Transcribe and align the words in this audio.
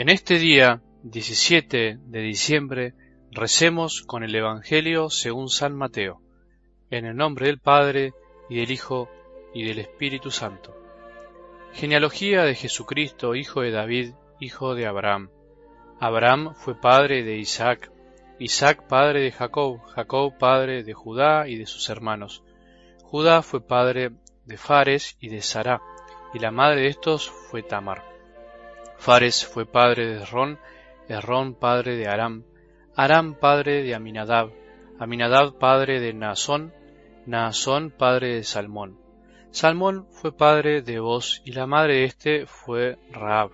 En 0.00 0.08
este 0.08 0.38
día, 0.38 0.80
17 1.02 1.98
de 2.02 2.20
diciembre, 2.22 2.94
recemos 3.32 4.00
con 4.00 4.24
el 4.24 4.34
Evangelio 4.34 5.10
según 5.10 5.50
San 5.50 5.76
Mateo, 5.76 6.22
en 6.90 7.04
el 7.04 7.14
nombre 7.14 7.48
del 7.48 7.58
Padre, 7.58 8.14
y 8.48 8.60
del 8.60 8.70
Hijo, 8.70 9.10
y 9.52 9.64
del 9.64 9.78
Espíritu 9.78 10.30
Santo. 10.30 10.74
Genealogía 11.74 12.44
de 12.44 12.54
Jesucristo, 12.54 13.34
hijo 13.34 13.60
de 13.60 13.72
David, 13.72 14.14
hijo 14.40 14.74
de 14.74 14.86
Abraham. 14.86 15.28
Abraham 15.98 16.54
fue 16.54 16.80
padre 16.80 17.22
de 17.22 17.36
Isaac, 17.36 17.92
Isaac 18.38 18.88
padre 18.88 19.20
de 19.20 19.32
Jacob, 19.32 19.82
Jacob 19.82 20.32
padre 20.38 20.82
de 20.82 20.94
Judá 20.94 21.46
y 21.46 21.56
de 21.56 21.66
sus 21.66 21.90
hermanos. 21.90 22.42
Judá 23.02 23.42
fue 23.42 23.60
padre 23.60 24.12
de 24.46 24.56
Fares 24.56 25.18
y 25.20 25.28
de 25.28 25.42
Sará, 25.42 25.82
y 26.32 26.38
la 26.38 26.50
madre 26.50 26.80
de 26.80 26.86
estos 26.86 27.28
fue 27.28 27.62
Tamar. 27.62 28.09
Fares 29.00 29.46
fue 29.46 29.64
padre 29.64 30.06
de 30.08 30.22
Esrón, 30.22 30.58
Esrón 31.08 31.54
padre 31.54 31.96
de 31.96 32.06
Aram, 32.06 32.44
Aram 32.94 33.34
padre 33.34 33.82
de 33.82 33.94
Aminadab, 33.94 34.50
Aminadab 34.98 35.58
padre 35.58 36.00
de 36.00 36.12
Naasón, 36.12 36.74
Naasón 37.24 37.92
padre 37.96 38.34
de 38.34 38.44
Salmón. 38.44 38.98
Salmón 39.52 40.06
fue 40.10 40.36
padre 40.36 40.82
de 40.82 41.00
Boz 41.00 41.40
y 41.46 41.52
la 41.52 41.66
madre 41.66 41.94
de 41.94 42.04
éste 42.04 42.44
fue 42.44 42.98
Raab. 43.10 43.52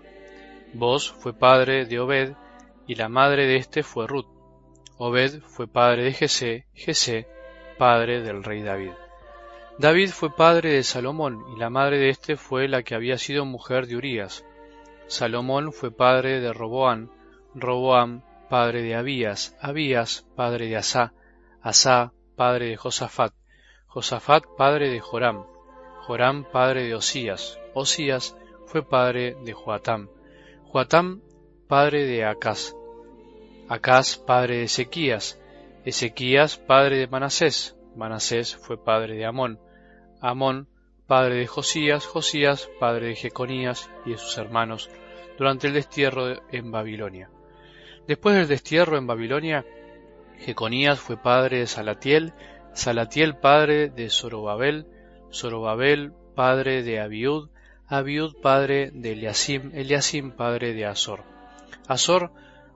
Boz 0.74 1.12
fue 1.12 1.32
padre 1.32 1.87
de 1.87 2.01
Obed 2.01 2.32
y 2.88 2.96
la 2.96 3.09
madre 3.09 3.46
de 3.46 3.54
éste 3.54 3.84
fue 3.84 4.09
Ruth. 4.09 4.26
Obed 4.98 5.42
fue 5.42 5.68
padre 5.68 6.02
de 6.02 6.12
Jesé, 6.12 6.66
Jesé 6.74 7.28
padre 7.78 8.20
del 8.20 8.42
rey 8.42 8.62
David. 8.62 8.95
David 9.78 10.09
fue 10.09 10.34
padre 10.34 10.73
de 10.73 10.82
Salomón 10.82 11.40
y 11.54 11.60
la 11.60 11.70
madre 11.70 11.98
de 11.98 12.09
éste 12.09 12.37
fue 12.37 12.66
la 12.66 12.82
que 12.82 12.96
había 12.96 13.16
sido 13.16 13.45
mujer 13.45 13.87
de 13.87 13.95
Urías. 13.95 14.45
Salomón 15.09 15.73
fue 15.73 15.90
padre 15.90 16.40
de 16.40 16.52
Roboam, 16.52 17.10
Roboam 17.54 18.23
padre 18.49 18.82
de 18.82 18.95
Abías, 18.95 19.57
Abías 19.60 20.26
padre 20.35 20.66
de 20.66 20.76
Asá, 20.76 21.13
Asá 21.63 22.13
padre 22.37 22.66
de 22.71 22.76
Josafat, 22.76 23.32
Josafat 23.87 24.45
padre 24.57 24.90
de 24.90 25.01
Joram, 25.01 25.46
Joram 26.07 26.45
padre 26.45 26.85
de 26.85 26.95
Osías, 26.95 27.59
Osías 27.73 28.37
fue 28.66 28.82
padre 28.82 29.37
de 29.45 29.52
Joatam, 29.52 30.09
Joatam 30.65 31.23
padre 31.68 32.04
de 32.04 32.24
Acaz, 32.24 32.74
Acaz 33.68 34.16
padre 34.16 34.59
de 34.59 34.65
Ezequías, 34.65 35.41
Ezequías 35.85 36.59
padre 36.59 36.98
de 36.98 37.07
Manasés, 37.07 37.76
Manasés 37.95 38.57
fue 38.57 38.76
padre 38.76 39.15
de 39.15 39.24
Amón, 39.24 39.60
Amón 40.20 40.68
padre 41.07 41.37
de 41.37 41.46
Josías, 41.46 42.07
Josías, 42.07 42.68
padre 42.80 43.09
de 43.09 43.16
Jeconías 43.16 43.90
y 44.04 44.10
de 44.10 44.18
sus 44.18 44.37
hermanos, 44.38 44.90
durante 45.38 45.68
el 45.68 45.74
destierro 45.74 46.43
en 46.51 46.71
Babilonia. 46.71 47.30
Después 48.07 48.37
del 48.37 48.48
destierro 48.48 48.98
en 48.98 49.07
Babilonia, 49.07 49.65
Jeconías 50.38 51.01
fue 51.01 51.16
padre 51.16 51.60
de 51.60 51.66
Salatiel, 51.66 52.32
Salatiel 52.73 53.38
padre 53.38 53.88
de 53.88 54.10
Zorobabel, 54.10 54.87
Zorobabel 55.32 56.13
padre 56.35 56.82
de 56.82 57.01
Abiud, 57.01 57.48
Abiud 57.88 58.35
padre 58.43 58.91
de 58.93 59.13
Eliasim, 59.13 59.70
Eliasim 59.74 60.32
padre 60.32 60.74
de 60.74 60.87
Azor. 60.87 61.24
Azor 61.88 62.32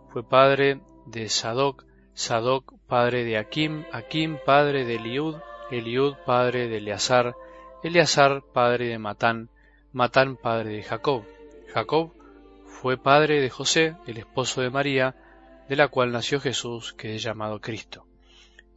fue 0.09 0.27
padre 0.27 0.81
de 1.06 1.28
Sadoc, 1.28 1.84
Sadoc 2.15 2.75
padre 2.87 3.25
de 3.25 3.37
Akim, 3.37 3.84
Akim 3.92 4.39
padre 4.44 4.84
de 4.84 4.97
Eliud, 4.97 5.37
Eliud 5.70 6.15
padre 6.25 6.69
de 6.69 6.78
Eleazar, 6.78 7.34
Eleazar 7.83 8.42
padre 8.42 8.89
de 8.89 8.98
Matán, 8.98 9.48
Matán 9.92 10.36
padre 10.36 10.70
de 10.70 10.83
Jacob, 10.83 11.25
Jacob 11.72 12.12
fue 12.66 12.99
padre 12.99 13.41
de 13.41 13.49
José, 13.49 13.97
el 14.06 14.19
esposo 14.19 14.60
de 14.60 14.69
María, 14.69 15.16
de 15.66 15.77
la 15.77 15.88
cual 15.88 16.12
nació 16.12 16.41
Jesús, 16.41 16.93
que 16.93 17.15
es 17.15 17.22
llamado 17.22 17.59
Cristo. 17.59 18.04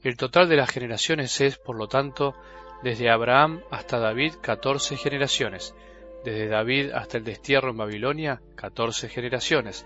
El 0.04 0.16
total 0.16 0.48
de 0.48 0.56
las 0.56 0.70
generaciones 0.70 1.42
es, 1.42 1.58
por 1.58 1.76
lo 1.76 1.90
tanto, 1.90 2.34
desde 2.82 3.10
Abraham 3.10 3.62
hasta 3.72 4.00
David, 4.00 4.36
catorce 4.42 4.96
generaciones, 4.96 5.76
desde 6.24 6.48
David 6.48 6.92
hasta 6.92 7.18
el 7.18 7.26
destierro 7.26 7.72
en 7.72 7.78
Babilonia, 7.78 8.42
catorce 8.56 9.10
generaciones, 9.10 9.86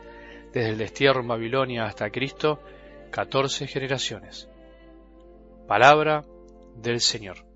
desde 0.53 0.69
el 0.69 0.77
destierro 0.77 1.21
en 1.21 1.27
Babilonia 1.27 1.85
hasta 1.85 2.11
Cristo, 2.11 2.61
catorce 3.09 3.65
generaciones. 3.65 4.47
Palabra 5.67 6.23
del 6.75 7.01
Señor. 7.01 7.46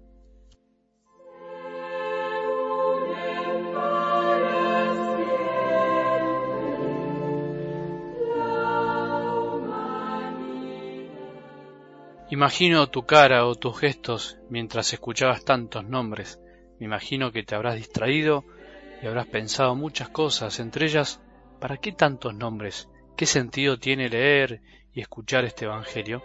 Imagino 12.31 12.88
tu 12.88 13.06
cara 13.06 13.46
o 13.46 13.56
tus 13.56 13.78
gestos 13.78 14.38
mientras 14.50 14.94
escuchabas 14.94 15.44
tantos 15.44 15.84
nombres. 15.84 16.40
Me 16.80 16.86
imagino 16.86 17.34
que 17.34 17.44
te 17.44 17.56
habrás 17.56 17.75
distraído 17.75 18.46
y 19.03 19.08
habrás 19.08 19.28
pensado 19.28 19.75
muchas 19.75 20.08
cosas, 20.08 20.62
entre 20.62 20.86
ellas, 20.86 21.20
¿para 21.59 21.75
qué 21.75 21.91
tantos 21.91 22.34
nombres? 22.34 22.88
¿Qué 23.18 23.25
sentido 23.25 23.80
tiene 23.80 24.08
leer 24.08 24.62
y 24.94 25.02
escuchar 25.02 25.44
este 25.44 25.66
Evangelio? 25.66 26.24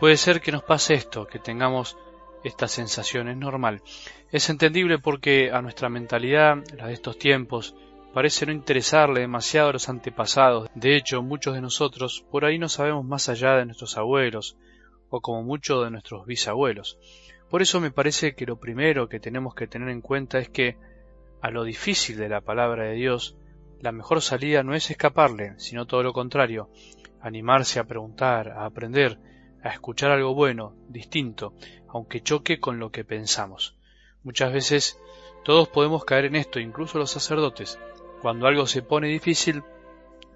Puede 0.00 0.16
ser 0.16 0.40
que 0.40 0.50
nos 0.50 0.64
pase 0.64 0.94
esto, 0.94 1.28
que 1.28 1.38
tengamos 1.38 1.96
esta 2.42 2.66
sensación, 2.66 3.28
es 3.28 3.36
normal. 3.36 3.80
Es 4.32 4.50
entendible 4.50 4.98
porque 4.98 5.52
a 5.52 5.62
nuestra 5.62 5.88
mentalidad, 5.88 6.56
la 6.76 6.88
de 6.88 6.94
estos 6.94 7.16
tiempos, 7.16 7.76
parece 8.12 8.44
no 8.44 8.50
interesarle 8.50 9.20
demasiado 9.20 9.68
a 9.68 9.74
los 9.74 9.88
antepasados. 9.88 10.68
De 10.74 10.96
hecho, 10.96 11.22
muchos 11.22 11.54
de 11.54 11.60
nosotros 11.60 12.24
por 12.28 12.44
ahí 12.44 12.58
no 12.58 12.68
sabemos 12.68 13.04
más 13.04 13.28
allá 13.28 13.52
de 13.52 13.66
nuestros 13.66 13.96
abuelos, 13.96 14.56
o 15.10 15.20
como 15.20 15.42
mucho 15.42 15.82
de 15.82 15.90
nuestros 15.90 16.26
bisabuelos. 16.26 16.98
Por 17.48 17.62
eso 17.62 17.80
me 17.80 17.90
parece 17.90 18.34
que 18.34 18.46
lo 18.46 18.56
primero 18.56 19.08
que 19.08 19.20
tenemos 19.20 19.54
que 19.54 19.66
tener 19.66 19.88
en 19.88 20.00
cuenta 20.00 20.38
es 20.38 20.48
que 20.48 20.76
a 21.40 21.50
lo 21.50 21.64
difícil 21.64 22.18
de 22.18 22.28
la 22.28 22.40
palabra 22.40 22.84
de 22.84 22.94
Dios, 22.94 23.36
la 23.80 23.92
mejor 23.92 24.20
salida 24.22 24.62
no 24.62 24.74
es 24.74 24.90
escaparle, 24.90 25.54
sino 25.58 25.86
todo 25.86 26.02
lo 26.02 26.12
contrario, 26.12 26.68
animarse 27.20 27.78
a 27.78 27.84
preguntar, 27.84 28.50
a 28.50 28.64
aprender, 28.64 29.18
a 29.62 29.70
escuchar 29.70 30.10
algo 30.10 30.34
bueno, 30.34 30.74
distinto, 30.88 31.54
aunque 31.88 32.22
choque 32.22 32.60
con 32.60 32.78
lo 32.78 32.90
que 32.90 33.04
pensamos. 33.04 33.76
Muchas 34.24 34.52
veces 34.52 34.98
todos 35.44 35.68
podemos 35.68 36.04
caer 36.04 36.26
en 36.26 36.36
esto, 36.36 36.60
incluso 36.60 36.98
los 36.98 37.10
sacerdotes. 37.10 37.78
Cuando 38.20 38.46
algo 38.46 38.66
se 38.66 38.82
pone 38.82 39.08
difícil, 39.08 39.62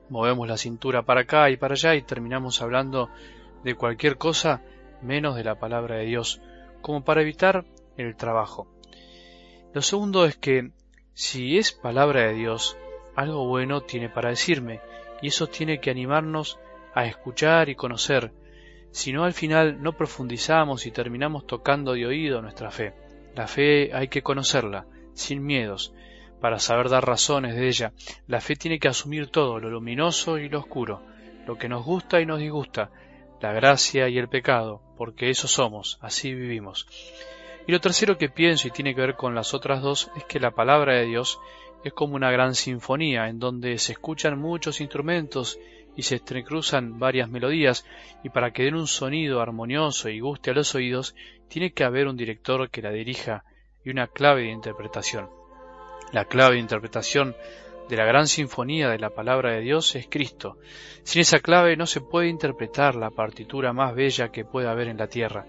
movemos 0.09 0.49
la 0.49 0.56
cintura 0.56 1.03
para 1.03 1.22
acá 1.22 1.50
y 1.50 1.56
para 1.56 1.75
allá 1.75 1.94
y 1.94 2.03
terminamos 2.03 2.62
hablando 2.62 3.11
de 3.65 3.75
cualquier 3.75 4.17
cosa 4.19 4.62
menos 5.03 5.37
de 5.37 5.45
la 5.45 5.59
palabra 5.59 5.97
de 5.97 6.06
Dios, 6.06 6.41
como 6.81 7.05
para 7.05 7.23
evitar 7.23 7.65
el 7.97 8.17
trabajo. 8.17 8.69
Lo 9.73 9.83
segundo 9.83 10.25
es 10.27 10.37
que 10.37 10.71
si 11.15 11.59
es 11.59 11.73
palabra 11.73 12.23
de 12.23 12.34
Dios, 12.34 12.77
algo 13.15 13.47
bueno 13.47 13.83
tiene 13.83 14.09
para 14.09 14.31
decirme, 14.31 14.81
y 15.21 15.28
eso 15.28 15.47
tiene 15.47 15.81
que 15.81 15.91
animarnos 15.91 16.59
a 16.95 17.06
escuchar 17.06 17.69
y 17.69 17.75
conocer, 17.75 18.33
si 18.91 19.12
no 19.12 19.25
al 19.25 19.33
final 19.33 19.83
no 19.83 19.97
profundizamos 19.97 20.87
y 20.87 20.91
terminamos 20.91 21.47
tocando 21.47 21.94
de 21.94 22.06
oído 22.06 22.43
nuestra 22.43 22.71
fe. 22.71 22.94
La 23.34 23.47
fe 23.47 23.91
hay 23.94 24.09
que 24.09 24.23
conocerla, 24.23 24.87
sin 25.15 25.43
miedos, 25.43 25.94
para 26.41 26.59
saber 26.59 26.91
dar 26.91 27.06
razones 27.06 27.55
de 27.55 27.69
ella. 27.69 27.93
La 28.27 28.41
fe 28.41 28.56
tiene 28.56 28.79
que 28.79 28.89
asumir 28.89 29.29
todo, 29.29 29.59
lo 29.59 29.71
luminoso 29.71 30.39
y 30.39 30.49
lo 30.49 30.59
oscuro, 30.59 31.03
lo 31.47 31.56
que 31.56 31.69
nos 31.69 31.84
gusta 31.84 32.21
y 32.21 32.27
nos 32.27 32.41
disgusta, 32.41 32.91
la 33.43 33.53
gracia 33.53 34.09
y 34.09 34.19
el 34.19 34.29
pecado, 34.29 34.81
porque 34.97 35.29
eso 35.29 35.49
somos, 35.49 35.99
así 36.01 36.33
vivimos. 36.33 36.87
Y 37.67 37.73
lo 37.73 37.81
tercero 37.81 38.17
que 38.17 38.29
pienso 38.29 38.69
y 38.69 38.71
tiene 38.71 38.94
que 38.94 39.00
ver 39.00 39.17
con 39.17 39.35
las 39.35 39.53
otras 39.53 39.83
dos 39.83 40.11
es 40.17 40.25
que 40.25 40.41
la 40.41 40.53
palabra 40.53 40.94
de 40.94 41.06
Dios 41.06 41.41
es 41.85 41.93
como 41.93 42.15
una 42.15 42.31
gran 42.31 42.55
sinfonía 42.55 43.29
en 43.29 43.41
donde 43.41 43.79
se 43.79 43.93
escuchan 43.93 44.39
muchos 44.39 44.81
instrumentos 44.81 45.59
y 45.97 46.03
se 46.03 46.17
entrecruzan 46.17 46.99
varias 46.99 47.29
melodías 47.29 47.85
y 48.23 48.31
para 48.31 48.53
que 48.53 48.62
den 48.62 48.77
un 48.77 48.87
sonido 48.87 49.41
armonioso 49.41 50.09
y 50.09 50.21
guste 50.21 50.53
a 50.53 50.55
los 50.55 50.75
oídos 50.75 51.15
tiene 51.49 51.73
que 51.73 51.85
haber 51.85 52.06
un 52.06 52.17
director 52.17 52.71
que 52.71 52.83
la 52.83 52.91
dirija 52.91 53.45
y 53.85 53.91
una 53.91 54.06
clave 54.06 54.43
de 54.43 54.53
interpretación. 54.53 55.29
La 56.12 56.27
clave 56.27 56.55
de 56.55 56.61
interpretación 56.61 57.35
de 57.93 57.99
la 57.99 58.06
gran 58.06 58.27
sinfonía 58.27 58.89
de 58.89 58.99
la 58.99 59.11
palabra 59.11 59.53
de 59.53 59.61
Dios 59.61 59.94
es 59.97 60.06
Cristo. 60.09 60.56
Sin 61.03 61.21
esa 61.21 61.41
clave 61.41 61.77
no 61.77 61.85
se 61.85 62.00
puede 62.00 62.29
interpretar 62.29 62.94
la 62.94 63.11
partitura 63.11 63.75
más 63.75 63.94
bella 63.94 64.33
que 64.33 64.47
pueda 64.47 64.71
haber 64.71 64.89
en 64.89 64.97
la 64.97 65.09
tierra. 65.09 65.44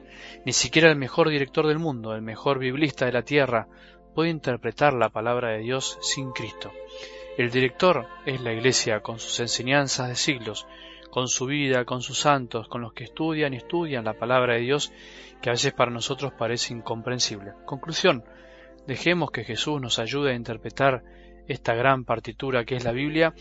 Ni 0.45 0.51
siquiera 0.51 0.91
el 0.91 0.97
mejor 0.97 1.29
director 1.29 1.65
del 1.65 1.79
mundo, 1.79 2.13
el 2.13 2.21
mejor 2.21 2.59
biblista 2.59 3.05
de 3.05 3.13
la 3.13 3.21
tierra, 3.21 3.69
puede 4.13 4.29
interpretar 4.29 4.91
la 4.91 5.07
palabra 5.07 5.51
de 5.51 5.59
Dios 5.59 5.97
sin 6.01 6.33
Cristo. 6.33 6.73
El 7.37 7.49
director 7.49 8.09
es 8.25 8.41
la 8.41 8.51
Iglesia 8.51 8.99
con 8.99 9.19
sus 9.19 9.39
enseñanzas 9.39 10.09
de 10.09 10.15
siglos, 10.15 10.67
con 11.09 11.29
su 11.29 11.45
vida, 11.45 11.85
con 11.85 12.01
sus 12.01 12.19
santos, 12.19 12.67
con 12.67 12.81
los 12.81 12.91
que 12.91 13.05
estudian 13.05 13.53
y 13.53 13.57
estudian 13.57 14.03
la 14.03 14.15
palabra 14.15 14.55
de 14.55 14.63
Dios, 14.63 14.91
que 15.41 15.49
a 15.49 15.53
veces 15.53 15.71
para 15.71 15.91
nosotros 15.91 16.33
parece 16.37 16.73
incomprensible. 16.73 17.53
Conclusión, 17.63 18.25
dejemos 18.85 19.31
que 19.31 19.45
Jesús 19.45 19.79
nos 19.79 19.97
ayude 19.97 20.31
a 20.31 20.35
interpretar 20.35 21.05
esta 21.47 21.73
gran 21.75 22.05
partitura 22.05 22.65
que 22.65 22.75
es 22.75 22.83
la 22.83 22.91
Biblia 22.91 23.33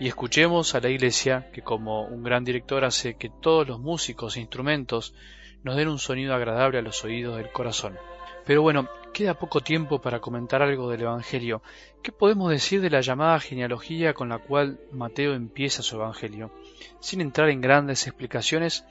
y 0.00 0.08
escuchemos 0.08 0.74
a 0.74 0.80
la 0.80 0.88
Iglesia 0.88 1.50
que 1.52 1.62
como 1.62 2.02
un 2.02 2.22
gran 2.22 2.44
director 2.44 2.84
hace 2.84 3.14
que 3.14 3.30
todos 3.30 3.66
los 3.66 3.80
músicos 3.80 4.36
e 4.36 4.40
instrumentos 4.40 5.14
nos 5.62 5.76
den 5.76 5.88
un 5.88 5.98
sonido 5.98 6.34
agradable 6.34 6.78
a 6.78 6.82
los 6.82 7.04
oídos 7.04 7.36
del 7.36 7.50
corazón. 7.50 7.98
Pero 8.46 8.62
bueno, 8.62 8.88
queda 9.12 9.34
poco 9.34 9.60
tiempo 9.60 10.00
para 10.00 10.20
comentar 10.20 10.62
algo 10.62 10.88
del 10.88 11.02
Evangelio. 11.02 11.62
¿Qué 12.02 12.12
podemos 12.12 12.50
decir 12.50 12.80
de 12.80 12.88
la 12.88 13.02
llamada 13.02 13.40
genealogía 13.40 14.14
con 14.14 14.30
la 14.30 14.38
cual 14.38 14.80
Mateo 14.92 15.34
empieza 15.34 15.82
su 15.82 15.96
Evangelio? 15.96 16.50
Sin 17.00 17.20
entrar 17.20 17.50
en 17.50 17.60
grandes 17.60 18.06
explicaciones, 18.06 18.86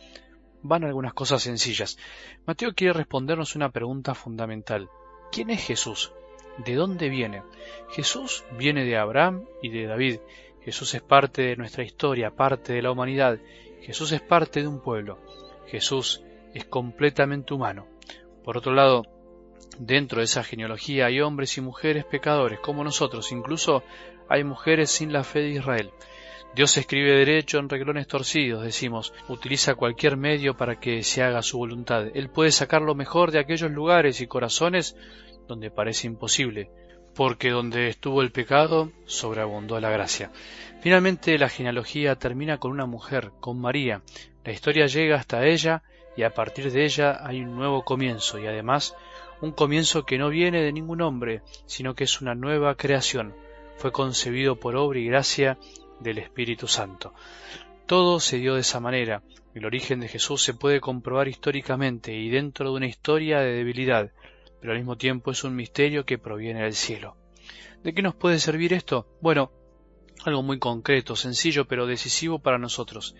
van 0.61 0.83
algunas 0.83 1.13
cosas 1.13 1.41
sencillas. 1.41 1.97
Mateo 2.45 2.73
quiere 2.75 2.93
respondernos 2.93 3.55
una 3.55 3.69
pregunta 3.69 4.13
fundamental. 4.13 4.89
¿Quién 5.31 5.49
es 5.49 5.65
Jesús? 5.65 6.11
¿De 6.57 6.75
dónde 6.75 7.09
viene? 7.09 7.43
Jesús 7.91 8.43
viene 8.57 8.83
de 8.83 8.97
Abraham 8.97 9.45
y 9.61 9.69
de 9.69 9.85
David. 9.85 10.19
Jesús 10.61 10.93
es 10.95 11.01
parte 11.01 11.43
de 11.43 11.55
nuestra 11.55 11.83
historia, 11.83 12.31
parte 12.31 12.73
de 12.73 12.81
la 12.81 12.91
humanidad. 12.91 13.39
Jesús 13.81 14.11
es 14.11 14.21
parte 14.21 14.61
de 14.61 14.67
un 14.67 14.81
pueblo. 14.81 15.19
Jesús 15.67 16.23
es 16.53 16.65
completamente 16.65 17.53
humano. 17.53 17.87
Por 18.43 18.57
otro 18.57 18.73
lado, 18.73 19.05
dentro 19.77 20.19
de 20.19 20.25
esa 20.25 20.43
genealogía 20.43 21.05
hay 21.05 21.21
hombres 21.21 21.57
y 21.57 21.61
mujeres 21.61 22.05
pecadores 22.05 22.59
como 22.59 22.83
nosotros, 22.83 23.31
incluso 23.31 23.83
hay 24.29 24.43
mujeres 24.43 24.89
sin 24.89 25.13
la 25.13 25.23
fe 25.23 25.39
de 25.39 25.49
Israel. 25.49 25.91
Dios 26.55 26.75
escribe 26.77 27.11
derecho 27.11 27.59
en 27.59 27.69
reglones 27.69 28.07
torcidos, 28.07 28.63
decimos, 28.63 29.13
utiliza 29.27 29.75
cualquier 29.75 30.17
medio 30.17 30.57
para 30.57 30.79
que 30.79 31.03
se 31.03 31.21
haga 31.21 31.43
su 31.43 31.57
voluntad. 31.59 32.07
Él 32.15 32.29
puede 32.29 32.51
sacar 32.51 32.81
lo 32.81 32.95
mejor 32.95 33.31
de 33.31 33.39
aquellos 33.39 33.69
lugares 33.69 34.21
y 34.21 34.27
corazones 34.27 34.95
donde 35.47 35.71
parece 35.71 36.07
imposible, 36.07 36.69
porque 37.15 37.49
donde 37.49 37.87
estuvo 37.87 38.21
el 38.21 38.31
pecado, 38.31 38.91
sobreabundó 39.05 39.79
la 39.79 39.89
gracia. 39.89 40.31
Finalmente 40.81 41.37
la 41.37 41.49
genealogía 41.49 42.15
termina 42.15 42.59
con 42.59 42.71
una 42.71 42.85
mujer, 42.85 43.31
con 43.39 43.59
María. 43.59 44.01
La 44.43 44.51
historia 44.51 44.85
llega 44.85 45.15
hasta 45.15 45.45
ella 45.45 45.83
y 46.15 46.23
a 46.23 46.33
partir 46.33 46.71
de 46.71 46.85
ella 46.85 47.19
hay 47.25 47.41
un 47.41 47.55
nuevo 47.55 47.83
comienzo 47.83 48.39
y 48.39 48.47
además 48.47 48.95
un 49.41 49.51
comienzo 49.51 50.05
que 50.05 50.17
no 50.17 50.29
viene 50.29 50.61
de 50.61 50.73
ningún 50.73 51.01
hombre, 51.01 51.41
sino 51.65 51.95
que 51.95 52.03
es 52.05 52.21
una 52.21 52.35
nueva 52.35 52.75
creación. 52.75 53.35
Fue 53.77 53.91
concebido 53.91 54.59
por 54.59 54.75
obra 54.75 54.99
y 54.99 55.05
gracia 55.05 55.57
del 55.99 56.17
Espíritu 56.17 56.67
Santo. 56.67 57.13
Todo 57.85 58.19
se 58.19 58.37
dio 58.37 58.55
de 58.55 58.61
esa 58.61 58.79
manera. 58.79 59.21
El 59.53 59.65
origen 59.65 59.99
de 59.99 60.07
Jesús 60.07 60.43
se 60.43 60.53
puede 60.53 60.81
comprobar 60.81 61.27
históricamente 61.27 62.13
y 62.13 62.29
dentro 62.29 62.69
de 62.69 62.77
una 62.77 62.87
historia 62.87 63.39
de 63.39 63.53
debilidad, 63.53 64.11
pero 64.59 64.73
al 64.73 64.79
mismo 64.79 64.97
tiempo 64.97 65.31
es 65.31 65.43
un 65.43 65.55
misterio 65.55 66.05
que 66.05 66.17
proviene 66.17 66.63
del 66.63 66.73
cielo. 66.73 67.15
¿De 67.83 67.93
qué 67.93 68.01
nos 68.01 68.15
puede 68.15 68.39
servir 68.39 68.73
esto? 68.73 69.07
Bueno, 69.21 69.51
algo 70.25 70.41
muy 70.43 70.59
concreto, 70.59 71.15
sencillo, 71.15 71.67
pero 71.67 71.85
decisivo 71.85 72.39
para 72.39 72.57
nosotros. 72.57 73.15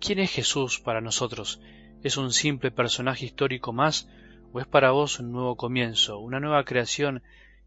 ¿Quién 0.00 0.18
es 0.18 0.30
Jesús 0.30 0.78
para 0.78 1.00
nosotros? 1.00 1.60
¿Es 2.02 2.16
un 2.16 2.32
simple 2.32 2.70
personaje 2.70 3.24
histórico 3.24 3.72
más 3.72 4.08
o 4.52 4.60
es 4.60 4.66
para 4.66 4.90
vos 4.90 5.18
un 5.18 5.32
nuevo 5.32 5.56
comienzo, 5.56 6.18
una 6.18 6.40
nueva 6.40 6.64
creación 6.64 7.22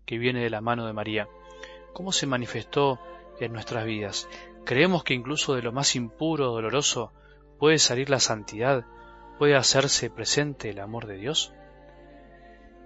que 0.06 0.18
viene 0.18 0.42
de 0.42 0.50
la 0.50 0.62
mano 0.62 0.86
de 0.86 0.94
María? 0.94 1.28
¿Cómo 1.94 2.12
se 2.12 2.28
manifestó 2.28 3.00
en 3.40 3.54
nuestras 3.54 3.86
vidas? 3.86 4.30
¿Creemos 4.66 5.04
que 5.04 5.16
incluso 5.16 5.56
de 5.56 5.64
lo 5.64 5.72
más 5.72 5.96
impuro, 5.96 6.52
doloroso, 6.52 7.12
puede 7.58 7.80
salir 7.80 8.10
la 8.10 8.20
santidad, 8.20 8.86
puede 9.40 9.56
hacerse 9.56 10.10
presente 10.10 10.70
el 10.70 10.80
amor 10.80 11.08
de 11.08 11.18
Dios? 11.18 11.54